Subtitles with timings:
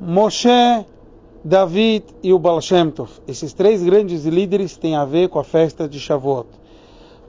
[0.00, 0.86] Moshe,
[1.44, 3.10] David e o Baal Shem Tov.
[3.26, 6.46] Esses três grandes líderes têm a ver com a festa de Shavuot.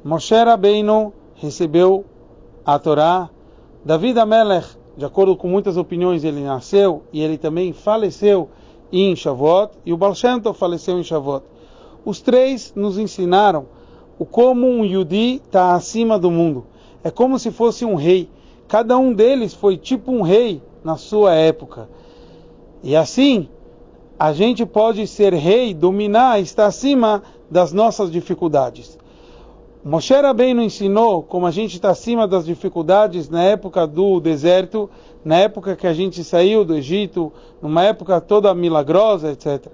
[0.04, 2.05] Moshe Rabbeinu recebeu
[2.63, 3.28] a Torá.
[3.84, 8.50] David Amelech, de acordo com muitas opiniões, ele nasceu e ele também faleceu
[8.92, 9.72] em Shavuot.
[9.83, 11.44] E o Baal Shem Tov faleceu em Shavuot.
[12.06, 13.65] Os três nos ensinaram
[14.20, 16.67] o como um Yudi está acima do mundo.
[17.04, 18.30] É como se fosse um rei.
[18.67, 21.90] Cada um deles foi tipo um rei na sua época.
[22.82, 23.50] E assim,
[24.18, 28.98] a gente pode ser rei, dominar, estar acima das nossas dificuldades.
[29.84, 34.90] Moshe Rabbeinu ensinou como a gente está acima das dificuldades na época do deserto,
[35.23, 39.68] na época que a gente saiu do Egito, numa época toda milagrosa, etc.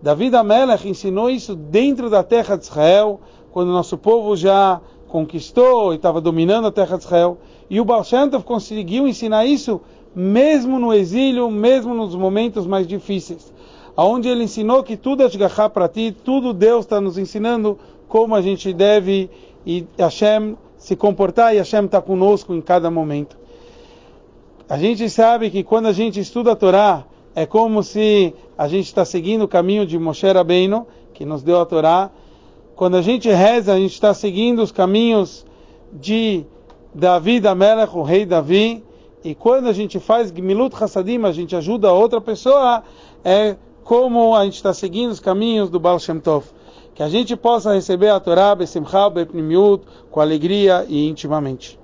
[0.00, 3.20] David Amelech ensinou isso dentro da terra de Israel,
[3.52, 4.80] quando nosso povo já
[5.16, 7.38] conquistou e estava dominando a terra de Israel.
[7.70, 9.80] E o Baal Shem Tov conseguiu ensinar isso
[10.14, 13.50] mesmo no exílio, mesmo nos momentos mais difíceis.
[13.96, 15.38] Onde ele ensinou que tudo é de
[15.72, 19.30] para ti, tudo Deus está nos ensinando como a gente deve
[19.64, 23.38] e Hashem se comportar e Hashem está conosco em cada momento.
[24.68, 28.84] A gente sabe que quando a gente estuda a Torá, é como se a gente
[28.84, 32.10] está seguindo o caminho de Moshe Rabbeinu, que nos deu a Torá.
[32.76, 35.46] Quando a gente reza, a gente está seguindo os caminhos
[35.90, 36.44] de
[36.94, 38.84] Davi da Melech, o rei Davi.
[39.24, 42.84] E quando a gente faz Gmilut Hassadim, a gente ajuda a outra pessoa,
[43.24, 46.44] é como a gente está seguindo os caminhos do Baal Shem Tov.
[46.94, 51.74] Que a gente possa receber a Torá, Besimcha, Bepnimiut, com alegria e intimamente.